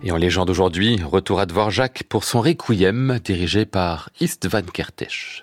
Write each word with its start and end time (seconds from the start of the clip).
Et 0.00 0.12
en 0.12 0.16
légende 0.16 0.48
aujourd'hui, 0.48 1.02
retour 1.02 1.40
à 1.40 1.46
Dvorak 1.46 2.04
pour 2.08 2.22
son 2.22 2.40
Requiem 2.40 3.18
dirigé 3.24 3.66
par 3.66 4.10
Istvan 4.20 4.62
Kertész. 4.72 5.42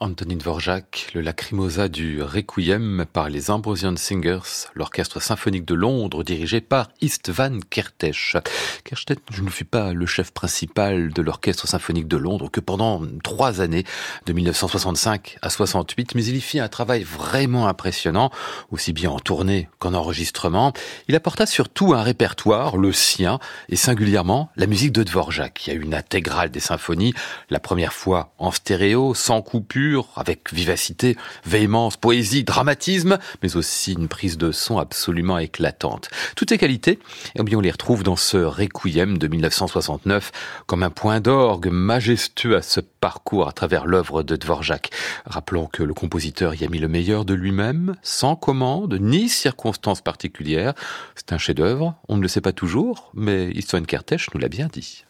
Antonin 0.00 0.36
Dvorak, 0.36 1.10
le 1.14 1.22
Lacrimosa 1.22 1.88
du 1.88 2.22
Requiem 2.22 3.04
par 3.12 3.28
les 3.28 3.50
Ambrosian 3.50 3.96
Singers, 3.96 4.68
l'orchestre 4.76 5.20
symphonique 5.20 5.64
de 5.64 5.74
Londres 5.74 6.22
dirigé 6.22 6.60
par 6.60 6.86
Istvan 7.00 7.58
Kertész. 7.68 8.36
Kertész, 8.84 9.18
je 9.32 9.42
ne 9.42 9.50
suis 9.50 9.64
pas 9.64 9.92
le 9.92 10.06
chef 10.06 10.30
principal 10.30 11.12
de 11.12 11.20
l'orchestre 11.20 11.66
symphonique 11.66 12.06
de 12.06 12.16
Londres 12.16 12.48
que 12.48 12.60
pendant 12.60 13.02
trois 13.24 13.60
années, 13.60 13.82
de 14.26 14.32
1965 14.32 15.36
à 15.42 15.50
68, 15.50 16.14
mais 16.14 16.24
il 16.24 16.36
y 16.36 16.40
fit 16.40 16.60
un 16.60 16.68
travail 16.68 17.02
vraiment 17.02 17.66
impressionnant, 17.66 18.30
aussi 18.70 18.92
bien 18.92 19.10
en 19.10 19.18
tournée 19.18 19.68
qu'en 19.80 19.94
enregistrement. 19.94 20.72
Il 21.08 21.16
apporta 21.16 21.44
surtout 21.44 21.92
un 21.94 22.02
répertoire, 22.02 22.76
le 22.76 22.92
sien, 22.92 23.40
et 23.68 23.74
singulièrement 23.74 24.52
la 24.54 24.68
musique 24.68 24.92
de 24.92 25.02
Dvorak, 25.02 25.54
qui 25.54 25.72
a 25.72 25.74
une 25.74 25.92
intégrale 25.92 26.52
des 26.52 26.60
symphonies, 26.60 27.14
la 27.50 27.58
première 27.58 27.92
fois 27.92 28.32
en 28.38 28.52
stéréo, 28.52 29.12
sans 29.14 29.42
coupure, 29.42 29.87
avec 30.16 30.52
vivacité, 30.52 31.16
véhémence, 31.44 31.96
poésie, 31.96 32.44
dramatisme, 32.44 33.18
mais 33.42 33.56
aussi 33.56 33.92
une 33.92 34.08
prise 34.08 34.38
de 34.38 34.52
son 34.52 34.78
absolument 34.78 35.38
éclatante. 35.38 36.10
Toutes 36.36 36.50
ces 36.50 36.58
qualités, 36.58 36.98
eh 37.34 37.42
bien, 37.42 37.58
on 37.58 37.60
les 37.60 37.70
retrouve 37.70 38.02
dans 38.02 38.16
ce 38.16 38.36
Requiem 38.36 39.18
de 39.18 39.28
1969 39.28 40.32
comme 40.66 40.82
un 40.82 40.90
point 40.90 41.20
d'orgue 41.20 41.68
majestueux 41.68 42.56
à 42.56 42.62
ce 42.62 42.80
parcours 42.80 43.48
à 43.48 43.52
travers 43.52 43.86
l'œuvre 43.86 44.22
de 44.22 44.36
Dvorak. 44.36 44.90
Rappelons 45.24 45.66
que 45.66 45.82
le 45.82 45.94
compositeur 45.94 46.54
y 46.54 46.64
a 46.64 46.68
mis 46.68 46.78
le 46.78 46.88
meilleur 46.88 47.24
de 47.24 47.34
lui-même, 47.34 47.94
sans 48.02 48.36
commande, 48.36 48.98
ni 49.00 49.28
circonstances 49.28 50.00
particulières. 50.00 50.74
C'est 51.14 51.32
un 51.32 51.38
chef-d'œuvre, 51.38 51.94
on 52.08 52.16
ne 52.16 52.22
le 52.22 52.28
sait 52.28 52.40
pas 52.40 52.52
toujours, 52.52 53.10
mais 53.14 53.50
Istvan 53.50 53.82
Kertész 53.82 54.26
nous 54.34 54.40
l'a 54.40 54.48
bien 54.48 54.68
dit. 54.72 55.04